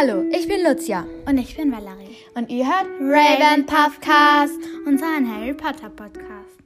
Hallo, 0.00 0.22
ich 0.30 0.46
bin 0.46 0.62
Lucia. 0.62 1.04
Und 1.26 1.38
ich 1.38 1.56
bin 1.56 1.72
Valerie. 1.72 2.16
Und 2.34 2.50
ihr 2.50 2.64
hört 2.66 2.86
Raven 3.00 3.66
Puffcast. 3.66 4.60
Unseren 4.86 5.28
Harry 5.28 5.52
Potter 5.52 5.90
Podcast. 5.90 6.56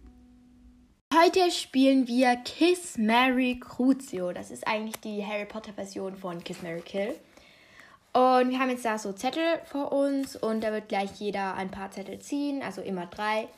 Heute 1.14 1.50
spielen 1.50 2.06
wir 2.06 2.36
Kiss 2.44 2.98
Mary 2.98 3.58
Crucio. 3.58 4.32
Das 4.32 4.50
ist 4.50 4.66
eigentlich 4.66 5.00
die 5.00 5.24
Harry 5.24 5.46
Potter 5.46 5.72
Version 5.72 6.14
von 6.14 6.44
Kiss 6.44 6.60
Mary 6.60 6.82
Kill. 6.82 7.14
Und 8.12 8.50
wir 8.50 8.58
haben 8.58 8.68
jetzt 8.68 8.84
da 8.84 8.98
so 8.98 9.14
Zettel 9.14 9.60
vor 9.64 9.92
uns 9.92 10.36
und 10.36 10.62
da 10.62 10.70
wird 10.70 10.90
gleich 10.90 11.12
jeder 11.18 11.54
ein 11.54 11.70
paar 11.70 11.90
Zettel 11.90 12.18
ziehen, 12.18 12.62
also 12.62 12.82
immer 12.82 13.06
drei. 13.06 13.48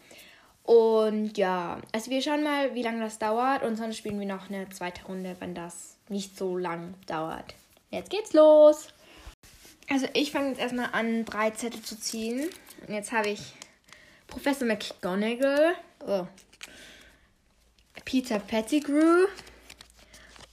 Und 0.62 1.36
ja, 1.36 1.80
also 1.90 2.12
wir 2.12 2.22
schauen 2.22 2.44
mal, 2.44 2.76
wie 2.76 2.82
lange 2.84 3.00
das 3.00 3.18
dauert 3.18 3.64
und 3.64 3.74
sonst 3.74 3.96
spielen 3.96 4.20
wir 4.20 4.28
noch 4.28 4.48
eine 4.50 4.68
zweite 4.68 5.04
Runde, 5.06 5.34
wenn 5.40 5.56
das 5.56 5.96
nicht 6.08 6.38
so 6.38 6.56
lang 6.58 6.94
dauert. 7.08 7.56
Jetzt 7.90 8.10
geht's 8.10 8.34
los. 8.34 8.93
Also 9.90 10.06
ich 10.14 10.32
fange 10.32 10.48
jetzt 10.50 10.60
erstmal 10.60 10.90
an, 10.92 11.24
drei 11.24 11.50
Zettel 11.50 11.82
zu 11.82 11.98
ziehen. 11.98 12.48
Und 12.86 12.94
jetzt 12.94 13.12
habe 13.12 13.28
ich 13.28 13.40
Professor 14.26 14.66
McGonagall, 14.66 15.74
oh. 16.06 16.26
Peter 18.04 18.38
Pettigrew 18.38 19.26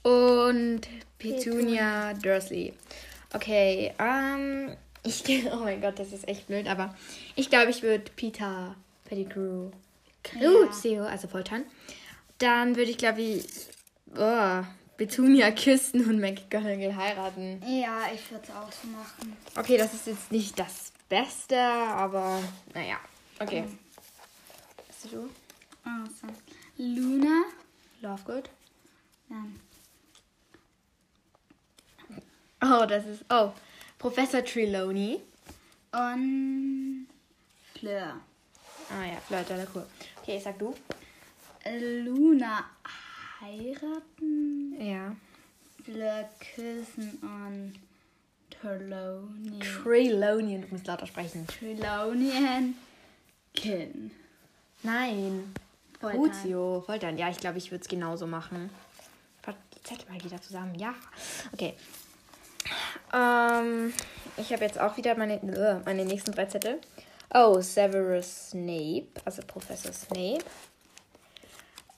und 0.03 0.81
Petunia 1.17 2.13
Dursley. 2.13 2.73
Okay, 3.33 3.93
ähm, 3.99 4.75
ich, 5.03 5.23
oh 5.51 5.57
mein 5.57 5.81
Gott, 5.81 5.99
das 5.99 6.11
ist 6.11 6.27
echt 6.27 6.47
blöd, 6.47 6.67
aber 6.67 6.95
ich 7.35 7.49
glaube, 7.49 7.71
ich 7.71 7.81
würde 7.81 8.11
Peter 8.15 8.75
Pettigrew 9.05 9.71
Crucio, 10.23 11.03
ja. 11.03 11.05
also 11.05 11.27
foltern. 11.27 11.65
Dann 12.37 12.75
würde 12.75 12.91
ich, 12.91 12.97
glaube 12.97 13.21
ich, 13.21 13.45
oh, 14.15 14.63
Petunia 15.01 15.49
küssen 15.49 16.07
und 16.07 16.19
McGonagall 16.19 16.95
heiraten. 16.95 17.59
Ja, 17.65 18.01
ich 18.13 18.29
würde 18.29 18.43
es 18.43 18.51
auch 18.51 18.71
so 18.71 18.87
machen. 18.89 19.35
Okay, 19.57 19.75
das 19.75 19.95
ist 19.95 20.05
jetzt 20.05 20.31
nicht 20.31 20.59
das 20.59 20.91
Beste, 21.09 21.59
aber 21.59 22.39
naja. 22.75 22.99
Okay. 23.39 23.63
Mhm. 23.63 23.79
Was 24.87 24.97
bist 24.97 25.11
du? 25.11 25.27
Also, 25.83 26.27
Luna. 26.77 27.45
Lovegood. 28.01 28.47
Ja. 29.31 29.43
Oh, 32.61 32.85
das 32.85 33.03
ist. 33.07 33.25
Oh. 33.31 33.53
Professor 33.97 34.45
Trelawney. 34.45 35.19
Und 35.93 37.07
Fleur. 37.73 38.21
Ah 38.91 39.05
ja, 39.05 39.19
Fleur, 39.19 39.67
cool. 39.73 39.87
Okay, 40.21 40.39
sag 40.39 40.59
du. 40.59 40.75
Luna 41.65 42.65
heiraten. 43.41 44.77
Ja. 44.79 45.15
Fleur 45.83 46.29
küssen 46.39 47.19
und 47.21 47.73
Trelawney. 48.49 49.59
Trelawney, 49.59 50.61
du 50.61 50.67
musst 50.69 50.87
lauter 50.87 51.07
sprechen. 51.07 51.47
Trelawney 51.47 52.73
killen. 53.53 54.11
Nein. 54.83 55.53
Crucio, 55.99 56.81
Foltern. 56.85 57.17
Ja, 57.17 57.29
ich 57.29 57.37
glaube, 57.37 57.57
ich 57.57 57.71
würde 57.71 57.83
es 57.83 57.87
genauso 57.87 58.27
machen. 58.27 58.69
Zettel 59.83 60.05
mal 60.09 60.23
wieder 60.23 60.41
zusammen. 60.41 60.75
Ja. 60.75 60.93
Okay. 61.53 61.73
Ähm, 63.13 63.93
ich 64.37 64.53
habe 64.53 64.63
jetzt 64.63 64.79
auch 64.79 64.95
wieder 64.97 65.17
meine, 65.17 65.39
uh, 65.41 65.81
meine 65.85 66.05
nächsten 66.05 66.31
drei 66.31 66.45
Zettel. 66.45 66.79
Oh, 67.33 67.59
Severus 67.61 68.49
Snape, 68.49 69.07
also 69.25 69.41
Professor 69.47 69.93
Snape. 69.93 70.43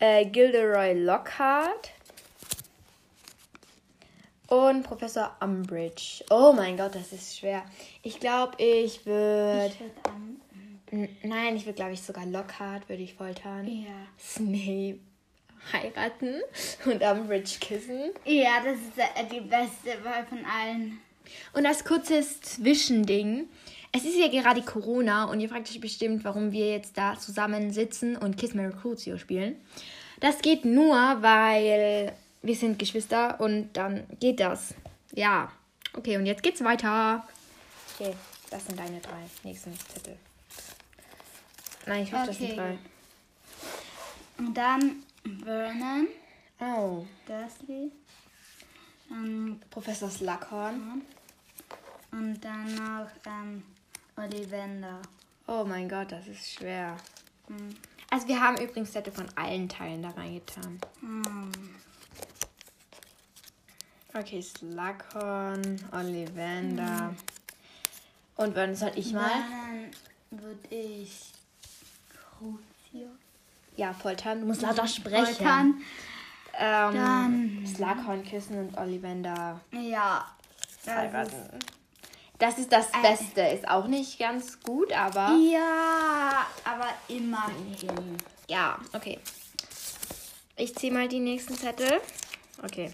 Äh, 0.03 0.25
Gilderoy 0.25 0.95
Lockhart. 0.95 1.91
Und 4.47 4.83
Professor 4.83 5.33
Umbridge. 5.39 6.25
Oh 6.29 6.51
mein 6.51 6.75
Gott, 6.75 6.93
das 6.93 7.13
ist 7.13 7.39
schwer. 7.39 7.63
Ich 8.01 8.19
glaube, 8.19 8.61
ich 8.61 9.05
würde. 9.05 9.71
Ich 9.71 9.79
würde 10.91 11.09
Nein, 11.23 11.55
ich 11.55 11.65
würde, 11.65 11.77
glaube 11.77 11.93
ich, 11.93 12.01
sogar 12.01 12.25
Lockhart 12.25 12.89
würde 12.89 13.01
ich 13.01 13.13
foltern. 13.13 13.65
Ja. 13.65 14.05
Snape 14.19 14.99
heiraten 15.71 16.41
und 16.85 17.01
Umbridge 17.01 17.59
küssen. 17.65 18.11
Ja, 18.25 18.61
das 18.61 18.75
ist 18.75 18.97
äh, 18.97 19.25
die 19.31 19.39
beste 19.39 20.03
Wahl 20.03 20.25
von 20.25 20.39
allen. 20.43 20.99
Und 21.53 21.63
das 21.63 21.85
kurze 21.85 22.19
Zwischending. 22.41 23.47
Es 23.95 24.05
ist 24.05 24.17
ja 24.17 24.27
gerade 24.27 24.63
Corona 24.63 25.25
und 25.25 25.39
ihr 25.39 25.47
fragt 25.47 25.69
euch 25.69 25.79
bestimmt, 25.79 26.23
warum 26.23 26.51
wir 26.51 26.71
jetzt 26.71 26.97
da 26.97 27.17
zusammen 27.17 27.71
sitzen 27.71 28.17
und 28.17 28.37
Kiss 28.37 28.55
Mary 28.55 28.73
Crucio 28.73 29.19
spielen. 29.19 29.55
Das 30.19 30.39
geht 30.39 30.65
nur, 30.65 30.95
weil 30.95 32.11
wir 32.41 32.55
sind 32.55 32.79
Geschwister 32.79 33.39
und 33.39 33.71
dann 33.73 34.05
geht 34.19 34.39
das. 34.39 34.73
Ja. 35.13 35.51
Okay, 35.95 36.17
und 36.17 36.25
jetzt 36.25 36.41
geht's 36.41 36.63
weiter. 36.63 37.27
Okay, 37.93 38.15
das 38.49 38.65
sind 38.65 38.79
deine 38.79 38.99
drei 38.99 39.29
nächsten 39.43 39.77
Zettel. 39.77 40.17
Nein, 41.85 42.03
ich 42.03 42.13
hoffe, 42.13 42.23
okay. 42.23 42.27
das 42.29 42.37
sind 42.39 42.57
drei. 42.57 42.77
Und 44.39 44.57
dann 44.57 45.03
Vernon. 45.43 46.07
Oh. 46.59 47.05
Dursley. 47.27 47.91
Ähm, 49.11 49.59
Professor 49.69 50.09
Slughorn. 50.09 51.03
Und 52.11 52.41
dann 52.41 52.75
noch 52.75 53.09
ähm, 53.25 53.63
Ollivander. 54.15 55.01
Oh 55.47 55.63
mein 55.65 55.89
Gott, 55.89 56.11
das 56.11 56.27
ist 56.27 56.53
schwer. 56.53 56.95
Hm. 57.47 57.69
Also 58.09 58.27
wir 58.27 58.39
haben 58.39 58.57
übrigens 58.57 58.91
Zettel 58.91 59.11
von 59.13 59.27
allen 59.35 59.67
Teilen 59.67 60.03
da 60.03 60.09
reingetan. 60.11 60.79
Hm. 61.01 61.51
Okay, 64.13 64.41
Slughorn, 64.41 65.79
Ollivander. 65.91 67.07
Hm. 67.09 67.15
Und 68.35 68.55
wann 68.55 68.75
soll 68.75 68.91
ich 68.95 69.11
mal? 69.13 69.29
Dann 70.29 70.39
würde 70.41 70.67
ich 70.75 71.31
Crucio. 72.37 73.07
Ja, 73.75 73.93
foltern. 73.93 74.41
Du 74.41 74.45
musst 74.47 74.61
lauter 74.61 74.87
sprechen. 74.87 75.25
Foltern. 75.25 75.81
Ähm, 76.55 76.93
Dann- 76.93 77.65
Slughorn 77.67 78.23
küssen 78.23 78.59
und 78.59 78.77
Ollivander 78.77 79.59
Ja. 79.71 80.27
Heiraten. 80.85 81.59
Das 82.39 82.57
ist 82.57 82.71
das 82.71 82.87
Äh. 82.89 83.01
Beste. 83.01 83.41
Ist 83.41 83.67
auch 83.67 83.87
nicht 83.87 84.19
ganz 84.19 84.59
gut, 84.61 84.91
aber. 84.91 85.35
ja, 85.51 86.45
aber 86.65 86.89
immerhin. 87.07 88.17
Ja, 88.47 88.79
okay. 88.93 89.19
Ich 90.55 90.75
ziehe 90.75 90.91
mal 90.91 91.07
die 91.07 91.19
nächsten 91.19 91.55
Zettel. 91.55 92.01
Okay. 92.63 92.93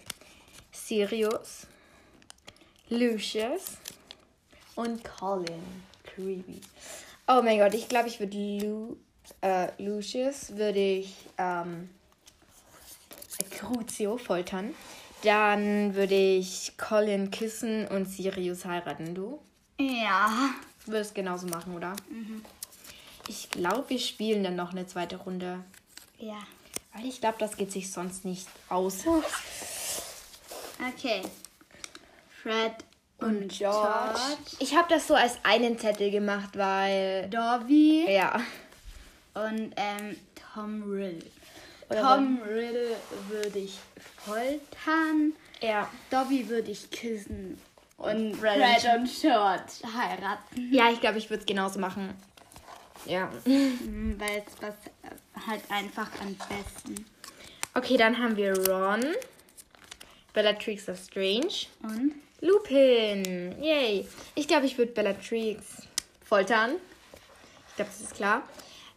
Sirius, 0.71 1.67
Lucius 2.89 3.77
und 4.75 5.03
Colin 5.03 5.83
Creevy. 6.03 6.61
Oh 7.27 7.41
mein 7.43 7.59
Gott, 7.59 7.73
ich 7.73 7.87
glaube, 7.87 8.07
ich 8.07 8.19
würde 8.19 8.37
Lu 8.37 8.97
äh, 9.41 9.67
Lucius 9.77 10.55
würde 10.55 10.79
ich 10.79 11.13
ähm, 11.37 11.89
Crucio 13.51 14.17
foltern. 14.17 14.73
Dann 15.23 15.95
würde 15.95 16.15
ich 16.15 16.73
Colin 16.77 17.29
küssen 17.31 17.87
und 17.87 18.05
Sirius 18.05 18.65
heiraten. 18.65 19.13
Du 19.15 19.39
Ja. 19.79 20.49
würdest 20.85 21.13
genauso 21.15 21.47
machen, 21.47 21.75
oder? 21.75 21.93
Mhm. 22.09 22.43
Ich 23.27 23.49
glaube, 23.49 23.85
wir 23.89 23.99
spielen 23.99 24.43
dann 24.43 24.55
noch 24.55 24.71
eine 24.71 24.87
zweite 24.87 25.17
Runde. 25.17 25.59
Ja. 26.17 26.39
Weil 26.93 27.05
ich 27.05 27.19
glaube, 27.21 27.35
das 27.39 27.57
geht 27.57 27.71
sich 27.71 27.91
sonst 27.91 28.25
nicht 28.25 28.47
aus. 28.69 29.05
Okay. 30.93 31.21
Fred 32.41 32.73
und, 33.19 33.49
George. 33.49 34.17
Ich 34.59 34.75
habe 34.75 34.87
das 34.89 35.07
so 35.07 35.13
als 35.13 35.37
einen 35.43 35.77
Zettel 35.77 36.09
gemacht, 36.09 36.57
weil. 36.57 37.29
Dobby 37.29 38.05
Ja. 38.09 38.39
und 39.33 39.73
ähm, 39.75 40.15
Tom 40.53 40.83
Riddle. 40.89 41.29
Oder 41.89 42.01
Tom 42.01 42.39
Riddle 42.41 42.95
würde 43.29 43.59
ich 43.59 43.77
foltern. 44.29 45.33
Ja. 45.61 45.89
Dobby 46.09 46.47
würde 46.47 46.71
ich 46.71 46.89
küssen. 46.91 47.59
Und 47.97 48.35
Fred 48.37 48.57
Fred, 48.57 48.95
und 48.95 49.01
und 49.01 49.21
George 49.21 49.71
heiraten. 49.93 50.73
Ja, 50.73 50.89
ich 50.89 51.01
glaube, 51.01 51.17
ich 51.17 51.29
würde 51.29 51.41
es 51.41 51.45
genauso 51.45 51.79
machen. 51.79 52.13
Ja. 53.05 53.29
Mhm, 53.45 54.15
Weil 54.17 54.43
es 54.45 54.53
was 54.61 54.73
äh, 55.03 55.47
halt 55.47 55.61
einfach 55.69 56.09
am 56.21 56.35
besten. 56.35 57.05
Okay, 57.73 57.97
dann 57.97 58.17
haben 58.17 58.35
wir 58.37 58.53
Ron, 58.69 59.03
Bellatrix 60.33 60.83
Strange, 60.83 61.67
Und? 61.83 62.13
Lupin. 62.41 63.61
Yay. 63.61 64.07
Ich 64.35 64.47
glaube, 64.47 64.65
ich 64.65 64.77
würde 64.77 64.93
Bellatrix 64.93 65.83
foltern. 66.23 66.71
Ich 67.69 67.75
glaube, 67.75 67.91
das 67.91 68.01
ist 68.01 68.15
klar. 68.15 68.43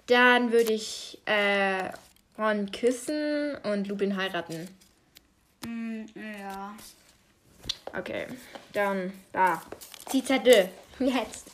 Dann 0.06 0.52
würde 0.52 0.72
ich 0.72 1.18
äh, 1.26 1.90
Ron 2.38 2.70
küssen 2.70 3.56
und 3.64 3.88
Lupin 3.88 4.16
heiraten. 4.16 4.68
Mm, 5.66 6.04
ja. 6.14 6.74
Okay, 7.96 8.26
dann 8.72 9.12
da. 9.32 9.62
Zettel. 10.08 10.70
Jetzt. 10.98 11.50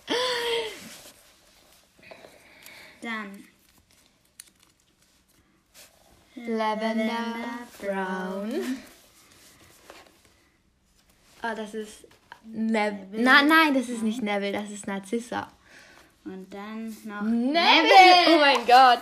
Dann. 3.03 3.45
Lavender 6.35 7.11
Brown. 7.81 8.79
Oh, 11.43 11.55
das 11.57 11.75
ist 11.75 12.07
Neville. 12.45 13.23
Na, 13.23 13.43
nein, 13.43 13.75
das 13.75 13.89
ist 13.89 14.03
nicht 14.03 14.23
Neville, 14.23 14.53
das 14.53 14.71
ist 14.71 14.87
Narzissa. 14.87 15.49
Und 16.25 16.53
dann 16.53 16.97
noch 17.05 17.23
Neville! 17.23 18.27
Oh 18.29 18.39
mein 18.39 18.67
Gott. 18.67 19.01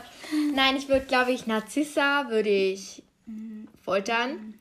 Nein, 0.55 0.77
ich 0.77 0.89
würde, 0.89 1.07
glaube 1.07 1.33
ich, 1.33 1.47
Narzissa 1.47 2.29
würde 2.29 2.51
ich 2.51 3.03
foltern. 3.85 4.55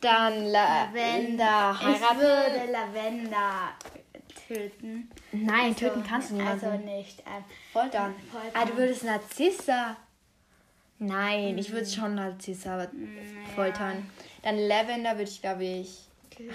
Dann 0.00 0.46
Lavender 0.46 1.76
Ich 1.80 1.86
heiraten. 1.86 2.18
würde 2.20 2.72
Lavender 2.72 3.70
töten. 4.46 5.10
Nein, 5.32 5.74
töten 5.76 6.04
kannst 6.04 6.30
du 6.30 6.34
niemanden. 6.36 6.64
Also 6.66 6.78
nicht. 6.84 7.20
Ähm, 7.20 7.44
foltern. 7.72 8.14
foltern. 8.30 8.50
Ah, 8.54 8.64
du 8.64 8.76
würdest 8.76 9.04
Narzissa. 9.04 9.96
Nein, 11.00 11.58
ich 11.58 11.70
würde 11.72 11.86
schon 11.86 12.14
Narzissa 12.14 12.88
foltern. 13.54 14.08
Dann 14.42 14.56
Lavender 14.58 15.12
würde 15.12 15.30
ich, 15.30 15.40
glaube 15.40 15.64
ich, 15.64 15.98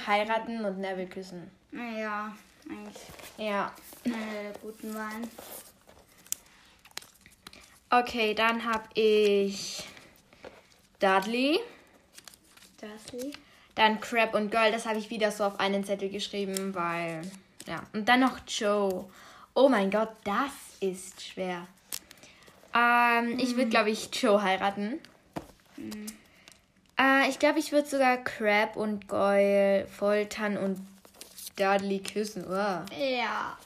heiraten 0.07 0.63
und 0.65 0.79
Neville 0.79 1.07
küssen. 1.07 1.49
naja, 1.71 2.33
eigentlich 2.69 3.03
Ja. 3.37 3.71
eine 4.05 4.15
der 4.15 4.53
guten 4.61 4.93
Wahlen. 4.95 5.29
Okay, 7.89 8.33
dann 8.33 8.63
habe 8.65 8.83
ich 8.95 9.83
Dudley. 10.99 11.59
Dursley. 12.83 13.33
Dann 13.75 13.99
Crab 13.99 14.35
und 14.35 14.51
Girl, 14.51 14.71
das 14.71 14.85
habe 14.85 14.99
ich 14.99 15.09
wieder 15.09 15.31
so 15.31 15.45
auf 15.45 15.59
einen 15.59 15.83
Zettel 15.83 16.09
geschrieben, 16.09 16.75
weil. 16.75 17.21
Ja. 17.65 17.83
Und 17.93 18.07
dann 18.09 18.19
noch 18.19 18.39
Joe. 18.47 19.05
Oh 19.55 19.69
mein 19.69 19.89
Gott, 19.89 20.09
das 20.23 20.51
ist 20.79 21.21
schwer. 21.21 21.67
Ähm, 22.75 23.39
ich 23.39 23.55
würde, 23.55 23.69
glaube 23.69 23.91
ich, 23.91 24.09
Joe 24.13 24.41
heiraten. 24.41 24.99
Äh, 26.99 27.29
ich 27.29 27.39
glaube, 27.39 27.59
ich 27.59 27.71
würde 27.71 27.87
sogar 27.87 28.17
Crab 28.17 28.75
und 28.75 29.07
Goyle 29.07 29.87
foltern 29.87 30.57
und 30.57 30.85
Dudley 31.55 31.99
küssen. 31.99 32.45
Uah. 32.47 32.85
Ja. 32.91 33.57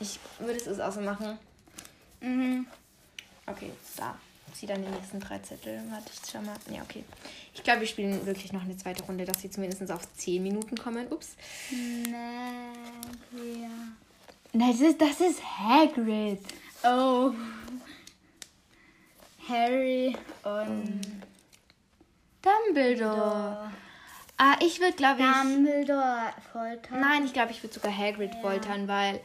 Ich 0.00 0.18
würde 0.38 0.58
es 0.58 0.80
auch 0.80 0.92
so 0.92 1.00
machen. 1.00 1.38
Mhm. 2.20 2.66
Okay, 3.46 3.70
da. 3.96 4.16
Zieh 4.56 4.66
dann 4.66 4.82
die 4.82 4.90
nächsten 4.90 5.20
drei 5.20 5.38
Zettel. 5.40 5.82
Warte, 5.90 6.10
ich 6.10 6.30
schau 6.30 6.40
mal. 6.40 6.56
Ja, 6.74 6.80
okay. 6.80 7.04
Ich 7.52 7.62
glaube, 7.62 7.80
wir 7.80 7.86
spielen 7.86 8.24
wirklich 8.24 8.54
noch 8.54 8.62
eine 8.62 8.74
zweite 8.74 9.02
Runde, 9.02 9.26
dass 9.26 9.42
sie 9.42 9.50
zumindest 9.50 9.90
auf 9.92 10.10
10 10.14 10.42
Minuten 10.42 10.76
kommen. 10.76 11.06
Ups. 11.12 11.36
Nein, 11.70 12.72
ja. 13.60 13.68
Nein, 14.54 14.70
das 14.70 14.80
ist, 14.80 15.00
das 15.00 15.20
ist 15.20 15.42
Hagrid. 15.42 16.40
Oh. 16.82 17.32
Harry 19.46 20.16
und 20.42 21.00
Dumbledore. 22.40 23.70
Ah, 24.38 24.56
ich 24.60 24.80
würde, 24.80 24.96
glaube 24.96 25.20
ich. 25.20 25.26
Dumbledore 25.26 26.32
foltern. 26.50 27.00
Nein, 27.00 27.26
ich 27.26 27.34
glaube, 27.34 27.52
ich 27.52 27.62
würde 27.62 27.74
sogar 27.74 27.94
Hagrid 27.94 28.34
foltern, 28.36 28.88
weil 28.88 29.20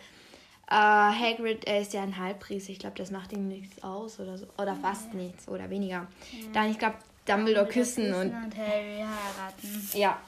äh, 0.71 0.73
Hagrid 0.73 1.65
er 1.65 1.81
ist 1.81 1.93
ja 1.93 2.01
ein 2.01 2.17
Halbpriester. 2.17 2.71
Ich 2.71 2.79
glaube, 2.79 2.95
das 2.97 3.11
macht 3.11 3.31
ihm 3.33 3.47
nichts 3.47 3.83
aus 3.83 4.19
oder 4.19 4.37
so. 4.37 4.47
Oder 4.57 4.75
fast 4.75 5.13
nichts 5.13 5.47
oder 5.47 5.69
weniger. 5.69 6.07
Dann, 6.53 6.71
ich 6.71 6.79
glaube, 6.79 6.95
Dumbledore 7.25 7.67
küssen 7.67 8.13
und. 8.13 8.33
und 8.33 8.57
Harry 8.57 8.97
heiraten. 8.99 9.89
Ja. 9.93 10.19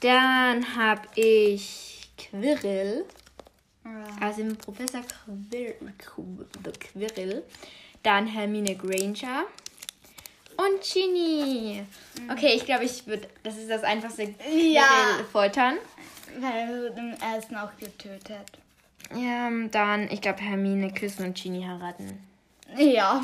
Dann 0.00 0.76
habe 0.76 1.02
ich 1.14 2.08
Quirrell. 2.18 3.04
Also 4.20 4.40
im 4.42 4.56
Professor 4.56 5.00
Quir 5.02 5.74
Qu- 6.04 6.44
Quirrell. 6.80 7.44
Dann 8.02 8.26
Hermine 8.26 8.74
Granger. 8.76 9.44
Und 10.56 10.82
Ginny. 10.82 11.84
Okay, 12.30 12.54
ich 12.56 12.64
glaube, 12.64 12.84
ich 12.84 13.06
würde. 13.06 13.28
Das 13.42 13.56
ist 13.56 13.68
das 13.70 13.82
einfachste 13.84 14.22
Ja. 14.50 14.82
Quirrell 14.86 15.24
foltern. 15.30 15.74
Weil 16.38 16.52
er 16.52 16.68
wird 16.68 16.98
im 16.98 17.14
ersten 17.14 17.56
auch 17.56 17.76
getötet. 17.76 18.46
Ja, 19.14 19.50
dann, 19.70 20.10
ich 20.10 20.20
glaube, 20.20 20.40
Hermine 20.40 20.92
küssen 20.92 21.26
und 21.26 21.36
Ginny 21.36 21.62
heiraten. 21.62 22.18
Ja. 22.76 23.22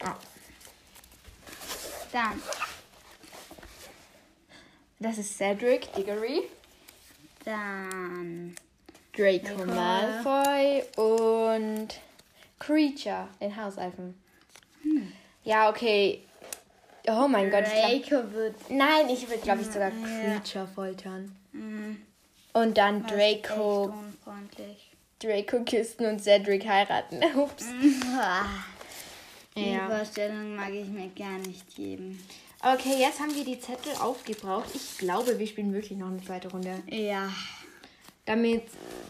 Ja. 0.00 0.18
Dann 2.12 2.40
Das 4.98 5.18
ist 5.18 5.36
Cedric 5.36 5.92
Diggory. 5.92 6.42
Dann 7.44 8.56
Draco 9.14 9.56
Draco. 9.56 9.66
Malfoy 9.66 10.82
und 10.96 11.88
Creature, 12.58 13.28
den 13.40 13.56
Hauselfen. 13.56 14.14
Ja, 15.44 15.68
okay. 15.68 16.22
Oh 17.08 17.28
mein 17.28 17.50
Gott. 17.50 17.64
Ich 17.66 18.06
glaub, 18.06 18.22
Draco 18.22 18.32
wird 18.32 18.70
nein, 18.70 19.08
ich 19.08 19.28
würde, 19.28 19.42
glaube 19.42 19.60
ich, 19.60 19.68
sogar 19.68 19.90
Ja. 19.90 20.38
Creature 20.40 20.66
foltern. 20.74 21.36
Und 22.52 22.78
dann 22.78 23.04
was 23.04 23.12
Draco. 23.12 23.94
Draco 25.18 25.64
küssen 25.64 26.06
und 26.06 26.22
Cedric 26.22 26.66
heiraten. 26.66 27.22
Ups. 27.36 27.66
Die 29.56 29.72
Ja. 29.72 29.88
Vorstellung 29.88 30.56
mag 30.56 30.70
ich 30.72 30.86
mir 30.88 31.08
gar 31.08 31.38
nicht 31.38 31.74
geben. 31.74 32.22
Okay, 32.62 32.96
jetzt 32.98 33.20
haben 33.20 33.34
wir 33.34 33.44
die 33.44 33.60
Zettel 33.60 33.92
aufgebraucht. 34.00 34.68
Ich 34.74 34.98
glaube, 34.98 35.38
wir 35.38 35.46
spielen 35.46 35.72
wirklich 35.72 35.98
noch 35.98 36.08
eine 36.08 36.22
zweite 36.22 36.48
Runde. 36.50 36.82
Ja. 36.88 37.30
Damit 38.24 38.64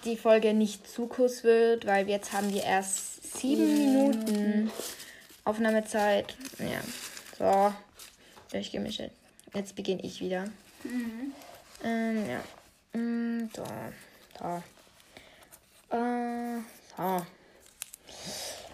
die 0.05 0.17
Folge 0.17 0.53
nicht 0.53 0.89
zu 0.89 1.07
kurz 1.07 1.43
wird, 1.43 1.87
weil 1.87 2.09
jetzt 2.09 2.33
haben 2.33 2.53
wir 2.53 2.63
erst 2.63 3.39
sieben 3.39 3.73
Minuten 3.75 4.71
Aufnahmezeit. 5.45 6.37
Ja. 6.59 6.81
So. 7.39 7.75
Durchgemischt. 8.53 9.03
Jetzt 9.55 9.75
beginne 9.75 10.03
ich 10.03 10.21
wieder. 10.21 10.51
Ähm, 11.85 12.25
ja. 12.29 12.99
Mm, 12.99 13.51
da. 13.53 14.63
Da. 15.91 16.57
Äh, 16.57 16.61
so. 16.97 17.27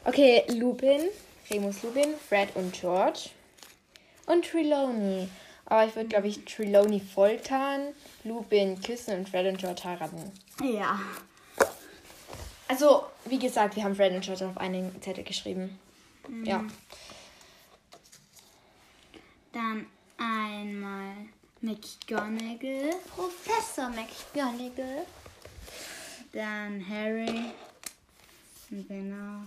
Okay, 0.04 0.44
Lupin. 0.48 1.08
Remus 1.50 1.82
Lupin, 1.82 2.14
Fred 2.16 2.54
und 2.54 2.72
George. 2.72 3.30
Und 4.26 4.44
Trelawney. 4.44 5.28
Aber 5.66 5.86
ich 5.86 5.94
würde, 5.96 6.08
glaube 6.08 6.28
ich, 6.28 6.44
Trelawney 6.44 7.00
foltern, 7.00 7.94
Lupin 8.24 8.80
küssen 8.80 9.18
und 9.18 9.28
Fred 9.28 9.46
und 9.46 9.58
George 9.58 9.82
heiraten. 9.84 10.32
Ja. 10.62 11.00
Also, 12.68 13.04
wie 13.24 13.38
gesagt, 13.38 13.76
wir 13.76 13.84
haben 13.84 13.94
Fred 13.94 14.12
und 14.12 14.24
George 14.24 14.46
auf 14.46 14.56
einen 14.56 15.00
Zettel 15.02 15.24
geschrieben. 15.24 15.78
Ja. 16.44 16.64
Dann 19.52 19.86
McGonagall. 21.62 22.90
Professor 23.14 23.88
McGonagall. 23.90 25.06
Dann 26.32 26.84
Harry. 26.88 27.52
Und 28.70 28.88
genau. 28.88 29.42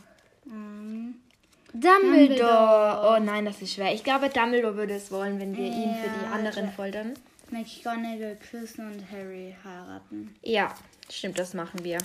Ähm, 0.48 1.15
Dumbledore. 1.74 2.27
Dumbledore. 2.27 3.15
Oh 3.17 3.24
nein, 3.24 3.45
das 3.45 3.62
ist 3.62 3.74
schwer. 3.74 3.93
Ich 3.93 4.03
glaube, 4.03 4.29
Dumbledore 4.29 4.75
würde 4.77 4.95
es 4.95 5.12
wollen, 5.12 5.39
wenn 5.39 5.55
wir 5.57 5.65
ihn 5.65 5.95
für 5.95 6.10
die 6.10 6.25
Ja, 6.25 6.31
anderen 6.31 6.72
foltern. 6.72 7.13
McGonagall 7.51 8.38
küssen 8.50 8.91
und 8.91 9.12
Harry 9.12 9.55
heiraten. 9.63 10.36
Ja, 10.41 10.74
stimmt, 11.10 11.38
das 11.38 11.53
machen 11.53 11.84
wir. 11.84 12.00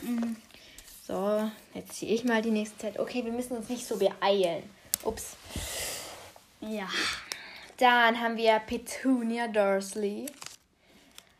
So, 1.06 1.50
jetzt 1.74 1.94
ziehe 1.94 2.14
ich 2.14 2.24
mal 2.24 2.42
die 2.42 2.50
nächste 2.50 2.78
Zettel. 2.78 3.00
Okay, 3.00 3.24
wir 3.24 3.32
müssen 3.32 3.56
uns 3.56 3.68
nicht 3.68 3.86
so 3.86 3.96
beeilen. 3.96 4.62
Ups. 5.04 5.36
Ja. 6.60 6.88
Dann 7.80 8.20
haben 8.20 8.36
wir 8.36 8.58
Petunia 8.58 9.48
Dursley, 9.48 10.26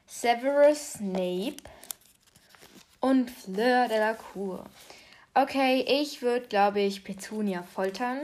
Severus 0.07 0.95
Snape 0.95 1.57
und 3.01 3.31
Fleur 3.31 3.89
de 3.89 3.99
la 3.99 4.15
Cour. 4.15 4.65
Okay, 5.35 5.85
ich 5.87 6.23
würde, 6.23 6.47
glaube 6.49 6.81
ich, 6.81 7.05
Petunia 7.05 7.63
foltern. 7.63 8.23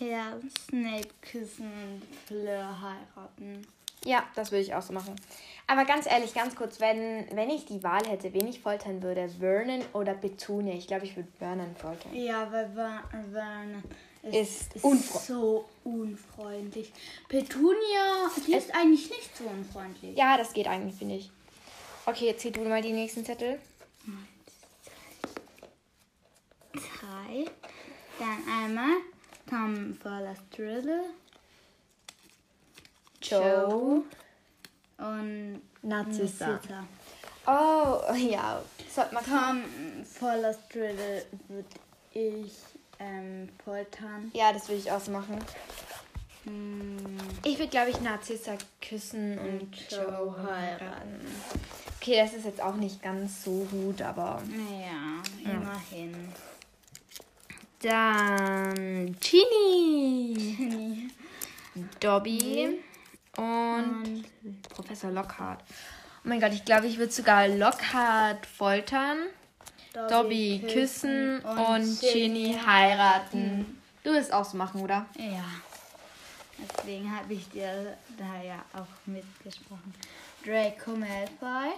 Ja, 0.00 0.36
Snape 0.68 1.08
küssen 1.22 1.70
und 1.72 2.02
Fleur 2.26 2.76
heiraten. 2.80 3.64
Ja, 4.04 4.24
das 4.34 4.50
würde 4.50 4.62
ich 4.62 4.74
auch 4.74 4.82
so 4.82 4.92
machen. 4.92 5.14
Aber 5.68 5.84
ganz 5.84 6.06
ehrlich, 6.06 6.34
ganz 6.34 6.56
kurz, 6.56 6.80
wenn, 6.80 7.24
wenn 7.36 7.48
ich 7.50 7.64
die 7.66 7.82
Wahl 7.84 8.04
hätte, 8.06 8.34
wen 8.34 8.48
ich 8.48 8.60
foltern 8.60 9.00
würde, 9.02 9.28
Vernon 9.28 9.82
oder 9.92 10.12
Petunia, 10.14 10.74
ich 10.74 10.88
glaube, 10.88 11.04
ich 11.06 11.14
würde 11.16 11.28
Vernon 11.38 11.74
foltern. 11.76 12.12
Ja, 12.14 12.50
weil 12.52 12.68
Ver- 12.74 13.04
Vernon 13.32 13.82
Ist 14.32 14.74
ist, 14.74 14.84
unfre- 14.84 15.26
so 15.26 15.68
unfreundlich. 15.84 16.92
Petunia, 17.28 18.30
die 18.46 18.54
ist 18.54 18.74
eigentlich 18.74 19.10
nicht 19.10 19.36
so 19.36 19.44
unfreundlich. 19.44 20.16
Ja, 20.16 20.36
das 20.38 20.52
geht 20.54 20.66
eigentlich, 20.66 20.96
finde 20.96 21.16
ich. 21.16 21.30
Okay, 22.06 22.26
jetzt 22.26 22.42
zieh 22.42 22.50
du 22.50 22.60
mal 22.62 22.82
die 22.82 22.92
nächsten 22.92 23.24
Zettel. 23.24 23.58
Drei. 26.72 27.44
Dann 28.18 28.48
einmal 28.48 28.96
Tom 29.48 29.94
Fowler's 29.94 30.38
Drille 30.54 31.04
Joe. 33.20 34.02
und 34.98 35.62
Narzissa. 35.82 36.60
Oh, 37.46 38.14
ja. 38.14 38.62
Sollte 38.94 39.14
man 39.14 39.24
Tom 39.24 40.04
Fowler's 40.04 40.58
Drille 40.72 41.26
würde 41.48 41.68
ich 42.12 42.52
ähm, 43.04 43.48
poltern. 43.64 44.30
Ja, 44.34 44.52
das 44.52 44.68
würde 44.68 44.80
ich 44.80 44.90
auch 44.90 45.00
so 45.00 45.10
machen. 45.12 45.38
Hm, 46.44 47.16
Ich 47.44 47.58
würde, 47.58 47.70
glaube 47.70 47.90
ich, 47.90 48.00
Narzissa 48.00 48.56
küssen 48.80 49.38
und 49.38 49.90
Joe 49.90 50.34
heiraten. 50.48 51.20
Okay, 52.00 52.16
das 52.22 52.34
ist 52.34 52.44
jetzt 52.44 52.60
auch 52.60 52.76
nicht 52.76 53.02
ganz 53.02 53.44
so 53.44 53.66
gut, 53.70 54.02
aber. 54.02 54.42
Ja, 54.80 55.22
immerhin. 55.52 56.32
Dann 57.80 59.16
Ginny, 59.20 61.10
Dobby 62.00 62.80
und 63.36 64.24
Professor 64.70 65.10
Lockhart. 65.10 65.62
Oh 66.24 66.28
mein 66.28 66.40
Gott, 66.40 66.52
ich 66.54 66.64
glaube, 66.64 66.86
ich 66.86 66.96
würde 66.98 67.12
sogar 67.12 67.46
Lockhart 67.48 68.46
foltern, 68.46 69.18
Dobby 69.94 70.62
küssen 70.72 71.40
und 71.40 72.00
Ginny 72.00 72.56
heiraten. 72.66 73.80
Du 74.02 74.12
wirst 74.12 74.32
auch 74.32 74.44
so 74.44 74.56
machen, 74.56 74.80
oder? 74.82 75.06
Ja. 75.16 75.44
Deswegen 76.58 77.16
habe 77.16 77.34
ich 77.34 77.48
dir 77.48 77.96
da 78.18 78.42
ja 78.42 78.64
auch 78.74 79.06
mitgesprochen. 79.06 79.94
Draco 80.44 80.92
Malfoy. 80.92 81.72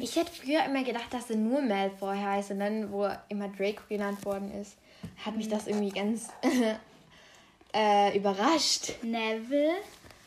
Ich 0.00 0.16
hätte 0.16 0.32
früher 0.32 0.64
immer 0.64 0.82
gedacht, 0.82 1.12
dass 1.12 1.30
er 1.30 1.36
nur 1.36 1.62
Malfoy 1.62 2.18
heißt 2.18 2.50
und 2.50 2.60
dann, 2.60 2.90
wo 2.90 3.04
er 3.04 3.24
immer 3.28 3.48
Draco 3.48 3.82
genannt 3.88 4.24
worden 4.24 4.52
ist, 4.60 4.76
hat 5.24 5.36
mich 5.36 5.48
das 5.48 5.66
irgendwie 5.66 5.90
ganz 5.90 6.28
äh, 7.74 8.16
überrascht. 8.16 8.92
Neville. 9.02 9.76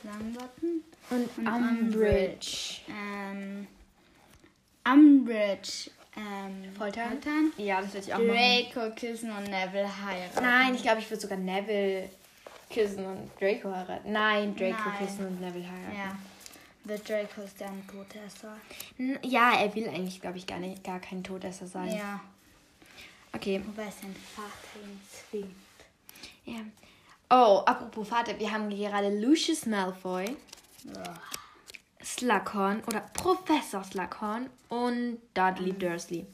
Longbottom. 0.03 0.83
Und, 1.09 1.37
Und 1.37 1.47
Umbridge. 1.47 2.81
Ähm, 2.89 3.67
Umbridge. 4.85 5.91
Ähm, 6.17 6.73
Foltern? 6.77 7.09
Foltern. 7.09 7.51
Ja, 7.57 7.81
das 7.81 7.93
würde 7.93 8.07
ich 8.07 8.13
auch 8.13 8.19
machen. 8.19 8.71
Draco 8.73 8.95
küssen 8.95 9.31
und 9.31 9.43
Neville 9.43 9.89
heiraten. 10.05 10.41
Nein, 10.41 10.75
ich 10.75 10.81
glaube, 10.81 10.99
ich 10.99 11.09
würde 11.09 11.21
sogar 11.21 11.37
Neville 11.37 12.09
küssen 12.69 13.05
und 13.05 13.31
Draco 13.39 13.69
heiraten. 13.73 14.11
Nein, 14.11 14.55
Draco 14.55 14.89
Nein. 14.89 14.97
küssen 14.99 15.27
und 15.27 15.41
Neville 15.41 15.65
heiraten. 15.69 15.97
Ja. 15.97 16.17
The 16.87 17.03
Draco 17.03 17.41
ist 17.41 17.61
ein 17.63 17.83
Todesser. 17.87 18.55
Ja, 19.23 19.59
er 19.59 19.73
will 19.73 19.87
eigentlich, 19.87 20.21
glaube 20.21 20.37
ich, 20.37 20.45
gar, 20.45 20.59
nicht, 20.59 20.83
gar 20.83 20.99
kein 20.99 21.23
Todesser 21.23 21.65
sein. 21.65 21.95
Ja. 21.95 22.21
Okay. 23.33 23.61
Wobei 23.65 23.85
sein 23.85 24.15
Vater 24.35 24.85
ihn 24.85 25.01
zwingt. 25.09 25.55
Ja. 26.45 26.61
Oh, 27.29 27.63
apropos 27.65 28.07
Vater, 28.07 28.39
wir 28.39 28.51
haben 28.51 28.69
gerade 28.69 29.09
Lucius 29.19 29.65
Malfoy, 29.65 30.37
Slughorn 32.05 32.83
oder 32.87 33.01
Professor 33.13 33.83
Slughorn 33.83 34.49
und 34.69 35.17
Dudley 35.33 35.73
Dursley. 35.73 36.25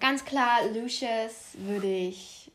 Ganz 0.00 0.24
klar, 0.24 0.60
Lucius 0.74 1.52
würde 1.54 1.86
ich 1.86 2.50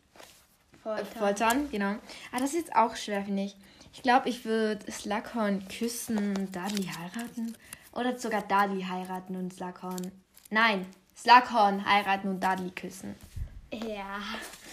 Folter. 0.82 1.20
foltern, 1.20 1.70
genau. 1.70 1.96
Aber 2.32 2.42
das 2.42 2.50
ist 2.54 2.68
jetzt 2.68 2.76
auch 2.76 2.96
schwer, 2.96 3.24
finde 3.24 3.44
ich. 3.44 3.56
Ich 3.94 4.02
glaube, 4.02 4.28
ich 4.28 4.44
würde 4.44 4.92
Slughorn 4.92 5.68
küssen 5.68 6.18
und 6.18 6.56
Dudley 6.56 6.86
heiraten. 6.88 7.56
Oder 7.94 8.18
sogar 8.18 8.42
Dudley 8.42 8.84
heiraten 8.84 9.36
und 9.36 9.54
Slughorn. 9.54 10.12
Nein, 10.50 10.86
Slughorn 11.16 11.86
heiraten 11.86 12.30
und 12.30 12.44
Dudley 12.44 12.72
küssen. 12.72 13.16
Ja. 13.72 14.20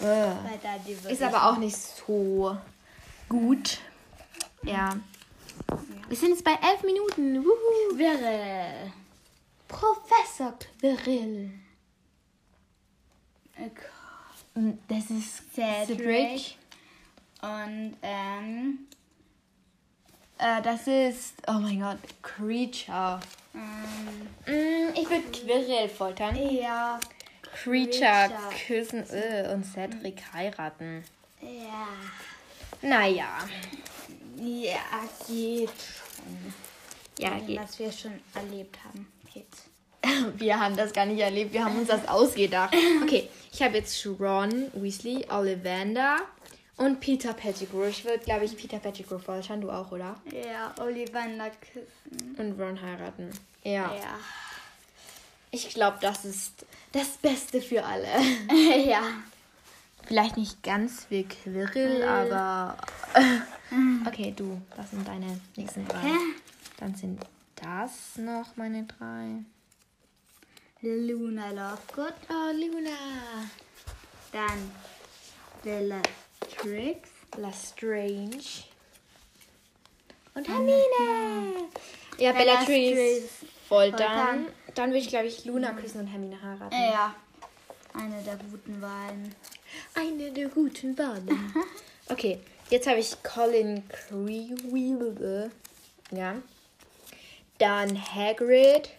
Äh. 0.01 1.11
Ist 1.11 1.21
aber 1.21 1.49
auch 1.49 1.57
nicht 1.57 1.75
so 1.75 2.57
gut. 3.29 3.79
Ja. 4.63 4.97
Wir 6.07 6.17
sind 6.17 6.29
jetzt 6.29 6.43
bei 6.43 6.53
elf 6.61 6.83
Minuten. 6.83 7.43
Wuhu. 7.43 7.97
Wäre. 7.97 8.91
Professor 9.67 10.53
Quirrell. 10.79 11.49
äh, 13.57 13.69
Das 14.87 15.09
ist 15.09 15.53
Cedric. 15.53 15.97
Cedric. 15.97 16.57
Und 17.41 17.97
ähm. 18.01 18.79
Äh, 20.37 20.61
das 20.61 20.85
ist, 20.87 21.35
oh 21.47 21.53
mein 21.53 21.79
Gott, 21.79 21.97
Creature. 22.21 23.19
ähm 23.53 24.27
Mm, 24.45 24.93
ich 24.93 25.09
würde 25.09 25.31
Quirrell 25.31 25.89
foltern. 25.89 26.35
ja. 26.35 26.99
Creature 27.63 28.29
Creature. 28.29 28.53
küssen 28.67 29.09
äh, 29.11 29.51
und 29.53 29.63
Cedric 29.63 30.21
heiraten. 30.33 31.03
Ja. 31.41 31.87
Naja. 32.81 33.29
Ja, 34.37 34.79
geht. 35.27 35.69
Ja, 37.19 37.39
geht. 37.39 37.59
Was 37.59 37.79
wir 37.79 37.91
schon 37.91 38.19
erlebt 38.33 38.77
haben. 38.83 39.07
Geht. 39.33 39.47
Wir 40.37 40.59
haben 40.59 40.75
das 40.75 40.93
gar 40.93 41.05
nicht 41.05 41.19
erlebt, 41.19 41.51
wir 41.53 41.65
haben 41.65 41.79
uns 41.79 41.87
das 41.87 42.07
ausgedacht. 42.07 42.75
Okay, 43.03 43.27
ich 43.51 43.61
habe 43.61 43.77
jetzt 43.77 44.05
Ron 44.05 44.71
Weasley, 44.73 45.25
Ollivander 45.29 46.17
und 46.77 46.99
Peter 46.99 47.33
Pettigrew. 47.33 47.85
Ich 47.85 48.03
würde, 48.05 48.19
glaube 48.19 48.45
ich, 48.45 48.55
Peter 48.55 48.79
Pettigrew 48.79 49.17
foltern, 49.17 49.61
du 49.61 49.71
auch, 49.71 49.91
oder? 49.91 50.15
Ja, 50.31 50.73
Ollivander 50.79 51.49
küssen. 51.49 52.35
Und 52.37 52.59
Ron 52.59 52.79
heiraten. 52.81 53.29
Ja. 53.63 53.93
Ja. 53.95 54.19
Ich 55.51 55.69
glaube, 55.69 55.97
das 56.01 56.25
ist 56.25 56.65
das 56.91 57.17
Beste 57.17 57.61
für 57.61 57.83
alle. 57.83 58.07
ja. 58.85 59.01
Vielleicht 60.05 60.37
nicht 60.37 60.61
ganz 60.61 61.07
wie 61.09 61.23
Quirrell, 61.23 62.03
aber. 62.03 62.77
Okay, 64.05 64.33
du, 64.35 64.61
das 64.75 64.91
sind 64.91 65.07
deine 65.07 65.39
nächsten 65.55 65.87
drei. 65.87 66.11
Dann 66.77 66.95
sind 66.95 67.21
das 67.55 68.17
noch 68.17 68.55
meine 68.55 68.83
drei. 68.83 69.43
Luna 70.81 71.49
Lovegood. 71.49 72.13
Oh, 72.29 72.51
Luna. 72.53 72.89
Dann 74.31 74.71
Bellatrix. 75.63 77.09
Lestrange. 77.37 78.65
Und 80.35 80.47
Hermine. 80.47 81.69
Ja, 82.17 82.31
Bellatrix 82.31 82.67
Bellatrix 82.67 83.23
foltern. 83.67 83.99
foltern. 83.99 84.45
Dann 84.75 84.89
würde 84.89 84.99
ich, 84.99 85.07
glaube 85.07 85.27
ich, 85.27 85.45
Luna 85.45 85.71
küssen 85.73 86.01
und 86.01 86.07
Hermine 86.07 86.41
heiraten. 86.41 86.75
Ja. 86.75 87.15
Eine 87.93 88.21
der 88.23 88.37
guten 88.37 88.81
Wahlen. 88.81 89.33
Eine 89.93 90.31
der 90.31 90.49
guten 90.49 90.97
Wahlen. 90.97 91.53
okay, 92.09 92.39
jetzt 92.69 92.87
habe 92.87 92.99
ich 92.99 93.21
Colin 93.23 93.83
Creevil. 93.89 95.51
Ja. 96.11 96.35
Dann 97.57 98.01
Hagrid 98.13 98.89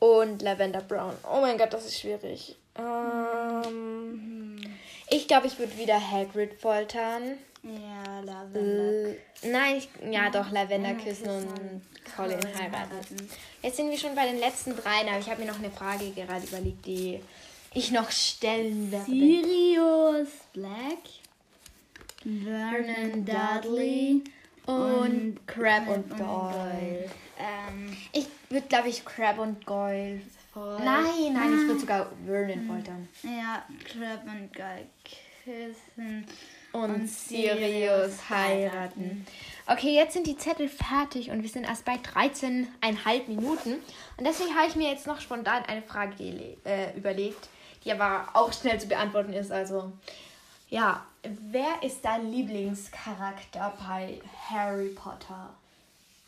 und 0.00 0.42
Lavender 0.42 0.80
Brown. 0.80 1.14
Oh 1.30 1.40
mein 1.40 1.58
Gott, 1.58 1.72
das 1.72 1.86
ist 1.86 2.00
schwierig. 2.00 2.56
Ähm, 2.76 4.60
ich 5.08 5.28
glaube, 5.28 5.46
ich 5.46 5.58
würde 5.58 5.76
wieder 5.76 6.00
Hagrid 6.00 6.60
foltern. 6.60 7.38
Ja, 7.62 8.20
Lavender. 8.20 9.10
Äh, 9.10 9.16
nein, 9.42 9.76
ich, 9.76 9.88
ja 10.10 10.30
doch, 10.30 10.50
Lavender 10.50 10.94
küssen 10.94 11.28
und 11.28 11.82
Colin 12.16 12.40
heiraten. 12.58 13.28
Jetzt 13.62 13.76
sind 13.76 13.90
wir 13.90 13.98
schon 13.98 14.14
bei 14.14 14.26
den 14.26 14.40
letzten 14.40 14.74
dreien, 14.74 15.08
aber 15.08 15.18
ich 15.18 15.28
habe 15.28 15.42
mir 15.42 15.48
noch 15.48 15.58
eine 15.58 15.70
Frage 15.70 16.10
gerade 16.10 16.46
überlegt, 16.46 16.86
die 16.86 17.20
ich 17.74 17.90
noch 17.90 18.10
stellen 18.10 18.90
werde. 18.90 19.04
Sirius 19.04 20.28
Black. 20.54 21.19
Vernon 22.22 23.24
Dudley. 23.24 24.22
und 24.66 25.38
Crab 25.46 25.88
und 25.88 26.10
und 26.12 26.18
Goyle. 26.18 27.10
Ähm, 27.38 27.96
Ich 28.12 28.26
würde, 28.48 28.66
glaube 28.68 28.88
ich, 28.88 29.04
Crab 29.04 29.38
und 29.38 29.64
Goyle. 29.66 30.20
Foltern. 30.52 30.84
Nein, 30.84 31.32
nein, 31.32 31.52
ich 31.54 31.66
würde 31.68 31.80
sogar 31.80 32.10
Vernon 32.26 32.66
foltern. 32.66 33.08
ja, 33.22 33.64
Crab 33.84 34.24
und 34.24 34.52
Goyle 34.52 34.86
küssen. 35.44 36.26
Und, 36.72 36.82
Und 36.82 37.08
Sirius 37.08 37.58
Sirius 37.58 38.30
heiraten. 38.30 39.26
Okay, 39.66 39.94
jetzt 39.94 40.12
sind 40.12 40.26
die 40.26 40.36
Zettel 40.36 40.68
fertig 40.68 41.30
und 41.30 41.42
wir 41.42 41.48
sind 41.48 41.64
erst 41.64 41.84
bei 41.84 41.94
13,5 41.94 43.26
Minuten. 43.28 43.74
Und 44.16 44.24
deswegen 44.26 44.54
habe 44.54 44.68
ich 44.68 44.76
mir 44.76 44.88
jetzt 44.90 45.06
noch 45.06 45.20
spontan 45.20 45.64
eine 45.66 45.82
Frage 45.82 46.14
äh, 46.64 46.96
überlegt, 46.96 47.48
die 47.84 47.92
aber 47.92 48.28
auch 48.34 48.52
schnell 48.52 48.78
zu 48.80 48.86
beantworten 48.88 49.32
ist. 49.32 49.50
Also, 49.50 49.92
ja, 50.70 51.04
wer 51.22 51.82
ist 51.82 52.04
dein 52.04 52.30
Lieblingscharakter 52.30 53.74
bei 53.86 54.20
Harry 54.48 54.88
Potter? 54.88 55.50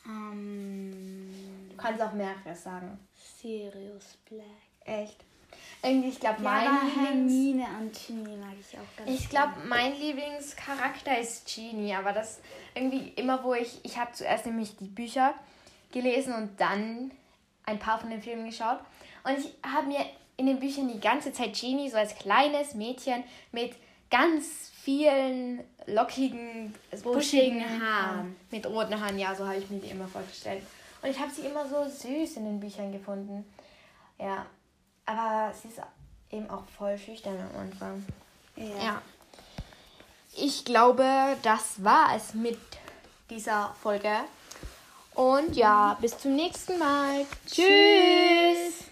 Ähm, 0.06 1.32
Du 1.70 1.76
kannst 1.76 2.02
auch 2.02 2.12
mehrere 2.12 2.54
sagen. 2.54 2.98
Sirius 3.40 4.18
Black. 4.28 4.44
Echt? 4.84 5.16
Irgendwie, 5.82 6.10
ich 6.10 6.20
glaube, 6.20 6.42
Ja, 6.42 6.50
mein 6.50 6.86
Lieblings... 6.86 6.96
Hermine 6.96 7.66
und 7.80 7.92
Ginny 7.92 8.36
mag 8.36 8.52
ich 8.60 8.78
auch 8.78 8.96
ganz 8.96 9.10
Ich 9.10 9.28
glaube, 9.28 9.52
mein 9.66 9.98
Lieblingscharakter 9.98 11.18
ist 11.18 11.52
Genie, 11.52 11.94
aber 11.94 12.12
das 12.12 12.40
irgendwie 12.74 13.08
immer, 13.16 13.42
wo 13.42 13.54
ich, 13.54 13.80
ich 13.82 13.98
habe 13.98 14.12
zuerst 14.12 14.46
nämlich 14.46 14.76
die 14.76 14.86
Bücher 14.86 15.34
gelesen 15.92 16.34
und 16.34 16.60
dann 16.60 17.10
ein 17.64 17.78
paar 17.78 17.98
von 17.98 18.10
den 18.10 18.22
Filmen 18.22 18.46
geschaut. 18.46 18.78
Und 19.24 19.38
ich 19.38 19.54
habe 19.64 19.86
mir 19.86 20.04
in 20.36 20.46
den 20.46 20.58
Büchern 20.60 20.88
die 20.88 21.00
ganze 21.00 21.32
Zeit 21.32 21.58
Genie 21.58 21.88
so 21.90 21.96
als 21.96 22.16
kleines 22.16 22.74
Mädchen 22.74 23.24
mit 23.50 23.74
ganz 24.12 24.70
vielen 24.84 25.64
lockigen, 25.86 26.74
buschigen 27.02 27.64
Haaren. 27.82 28.36
Mit 28.50 28.66
roten 28.66 29.00
Haaren, 29.00 29.18
ja, 29.18 29.34
so 29.34 29.46
habe 29.46 29.56
ich 29.56 29.68
mir 29.70 29.80
die 29.80 29.90
immer 29.90 30.06
vorgestellt. 30.06 30.62
Und 31.00 31.08
ich 31.08 31.18
habe 31.18 31.32
sie 31.32 31.42
immer 31.42 31.68
so 31.68 31.84
süß 31.84 32.36
in 32.36 32.44
den 32.44 32.60
Büchern 32.60 32.92
gefunden. 32.92 33.44
Ja, 34.18 34.46
aber 35.06 35.52
sie 35.54 35.68
ist 35.68 35.80
eben 36.30 36.48
auch 36.50 36.64
voll 36.78 36.96
schüchtern 36.98 37.36
am 37.54 37.60
Anfang. 37.62 38.06
Ja. 38.56 38.84
Ja. 38.84 39.02
ich 40.36 40.64
glaube, 40.64 41.04
das 41.42 41.82
war 41.82 42.14
es 42.14 42.34
mit 42.34 42.58
dieser 43.30 43.74
Folge. 43.82 44.12
Und 45.14 45.56
ja, 45.56 45.96
bis 46.00 46.18
zum 46.18 46.36
nächsten 46.36 46.78
Mal. 46.78 47.26
Tschüss. 47.46 48.91